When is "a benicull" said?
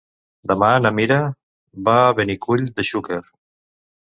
2.07-2.65